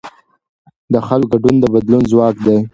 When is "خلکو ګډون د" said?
1.07-1.65